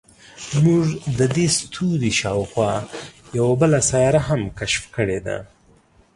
[0.63, 0.85] موږ
[1.17, 2.71] د دې ستوري شاوخوا
[3.37, 5.37] یوه بله سیاره هم کشف کړې ده.